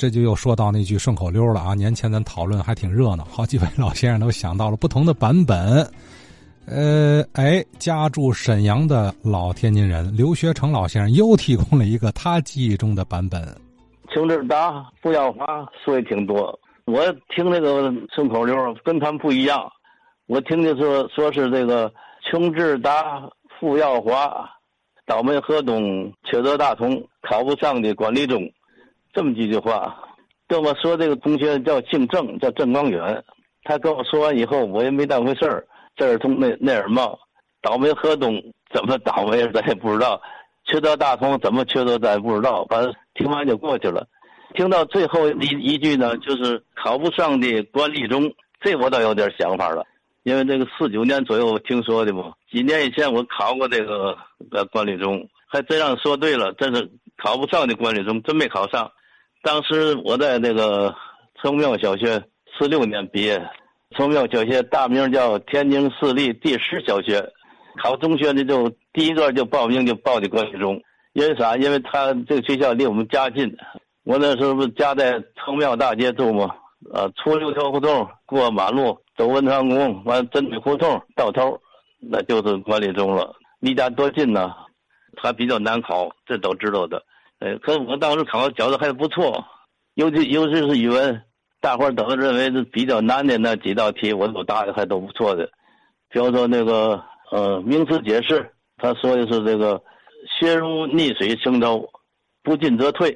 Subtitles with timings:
[0.00, 1.74] 这就又说到那句顺口溜了啊！
[1.74, 5.86] 年前咱讨论还挺热闹，好几位老先生都想到了不同的版本。
[6.66, 13.46] 呃，哎，家住沈阳的老天津人刘学成老先生又提供了一个他记忆中的版本。
[14.10, 15.44] 穷志达、傅耀华
[15.84, 17.04] 说的挺多，我
[17.36, 19.70] 听那个顺口溜跟他们不一样。
[20.28, 21.92] 我听的说说是这个
[22.30, 23.20] 穷志达、
[23.60, 24.48] 傅耀华，
[25.04, 28.40] 倒霉河东，缺德大同，考不上的管理中，
[29.12, 29.96] 这么几句话。
[30.48, 33.22] 跟我说这个同学叫姓郑，叫郑光远。
[33.62, 35.66] 他跟我说完以后，我也没当回事儿。
[35.94, 37.18] 这儿通那那儿冒，
[37.60, 40.20] 倒霉河东怎么倒霉咱也不知道，
[40.64, 44.06] 缺德大同怎么缺德咱也不知道，反正听完就过去了。
[44.54, 49.84] 听到最后一一句呢，就是考不上的管理中，这我倒有点想法了，
[50.24, 54.16] 因为这个四九年左右听说的嘛，几年以前我考过这个
[54.50, 56.90] 呃管理中，还真让说对了，真是
[57.22, 58.90] 考不上的管理中，真没考上。
[59.42, 60.94] 当时我在那个
[61.40, 62.22] 崇庙小学
[62.58, 63.40] 四六年毕业。
[63.96, 67.20] 崇庙小学大名叫天津市立第十小学，
[67.82, 70.80] 考中学呢就第一个就报名就报的管理中，
[71.12, 71.56] 因为啥？
[71.56, 73.52] 因为他这个学校离我们家近，
[74.04, 76.54] 我那时候不家在崇庙大街住嘛，
[76.92, 81.60] 呃，出六条胡同过马路走文昌宫，完真水胡同到头，
[81.98, 83.34] 那就是管理中了。
[83.58, 84.54] 离家多近呢？
[85.16, 87.02] 还比较难考，这都知道的。
[87.40, 89.44] 呃，可我当时考的觉得还不错，
[89.94, 91.22] 尤其尤其是语文。
[91.62, 95.44] 大伙儿都认为是比较难的那几道题，我都答的还都不错的。
[96.08, 99.82] 比如说那个呃名词解释，他说的是这个
[100.38, 101.86] “学如逆水行舟，
[102.42, 103.14] 不进则退”。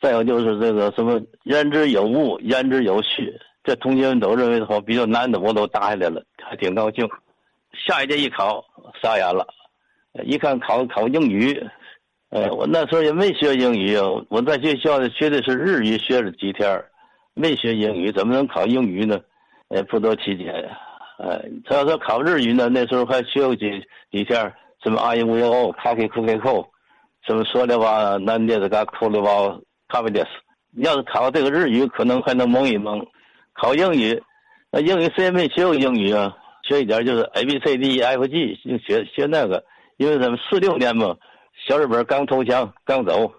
[0.00, 3.36] 再有就是这个什么“言之有物，言之有序”。
[3.64, 7.08] 这同学们都认为好比较难的，我都答下来了，还挺高兴。
[7.72, 8.64] 下一届一考，
[9.02, 9.44] 傻眼了，
[10.24, 11.60] 一看考考英语，
[12.30, 16.84] 呃，我那时候也没学英语啊，我在学校里学的是日语，学了几天。
[17.34, 19.18] 没学英语，怎么能考英语呢？
[19.68, 20.78] 呃，不得其解呀。
[21.18, 23.70] 呃，他要说考日语呢，那时候还学过几
[24.10, 24.52] 几天，
[24.82, 26.68] 什么阿伊乌尤欧、卡克库克扣，
[27.26, 29.56] 什么说的话难的这个扣的话
[29.88, 30.28] 卡贝德斯。
[30.82, 33.06] 要是考这个日语，可能还能蒙一蒙。
[33.54, 34.20] 考英语，
[34.70, 36.36] 那英语谁也没学过英语啊？
[36.64, 39.64] 学一点就是 A B C D E F G，就学学那个。
[39.96, 41.16] 因为咱们四六年嘛，
[41.66, 43.32] 小日本刚投降刚走，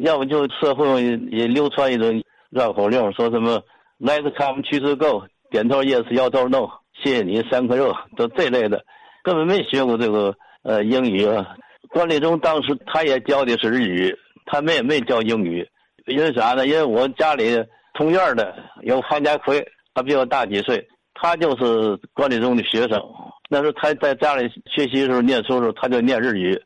[0.00, 2.22] 要不就社会也流传一种。
[2.50, 3.60] 绕口令说什么
[3.98, 6.68] ？Let's come to the go，点头 yes，摇头 no，
[7.02, 8.84] 谢谢你三颗肉，都这类的，
[9.24, 10.32] 根本没学过这个
[10.62, 11.56] 呃英语啊。
[11.88, 15.68] 管理中当时他也教的是日语，他们也没教英语，
[16.06, 16.64] 因为啥呢？
[16.64, 17.60] 因为我家里
[17.94, 23.02] 同院的有韩家奎，他比我大几岁，他就是管理中的学生。
[23.50, 26.56] 那时候他在家里学习的时候念书的时候，他就念日语，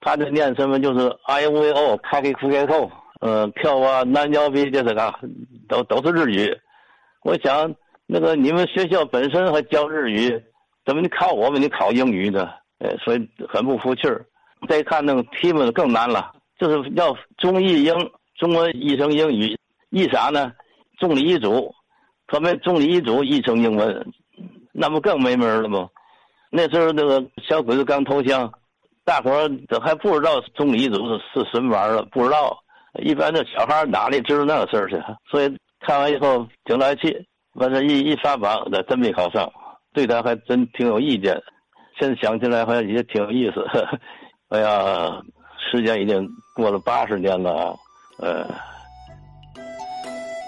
[0.00, 2.90] 他的念什么就是 I V O，开开开开口。
[3.20, 5.12] 呃，跳啊，南郊比这是个，
[5.68, 6.56] 都都是日语。
[7.24, 7.74] 我想，
[8.06, 10.40] 那个你们学校本身还教日语，
[10.86, 12.48] 怎么你考我们你考英语呢？
[12.78, 14.24] 呃，所以很不服气儿。
[14.68, 17.92] 再看那个题目更难了，就是要中译英，
[18.36, 19.58] 中文译成英语，
[19.90, 20.52] 译啥呢？
[21.00, 21.74] 中理一组，
[22.28, 24.12] 他们中理一组译成英文，
[24.72, 25.88] 那不更没门了吗？
[26.50, 28.52] 那时候那个小鬼子刚投降，
[29.08, 32.54] 大伙儿都还不知道重理一组是是什么玩意儿，不知道。
[33.02, 35.02] 一般的小孩哪里知道那个事儿去？
[35.30, 37.16] 所以看完以后挺来气，
[37.54, 39.50] 完了，一一发榜，那真没考上，
[39.94, 41.34] 对他还真挺有意见。
[41.98, 43.64] 现在想起来好像也挺有意思。
[44.50, 45.22] 哎呀，
[45.70, 47.74] 时间已经过了八十年了啊，
[48.18, 48.46] 呃，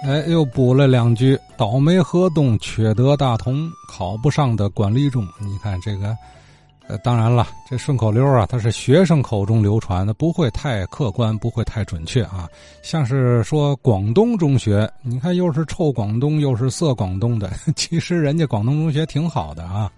[0.06, 5.22] 哎，又补了两句：倒霉河东，缺德大同，考不上的管理中。
[5.40, 6.14] 你看这个。
[6.98, 12.48] 当然了，这顺口溜啊，它是学生口中流传的，不会太客观，不会太准确啊。
[12.82, 19.90] 像是说广东中学，你看又是臭广东，又是色广东的， 其实人家广东中学挺好的啊。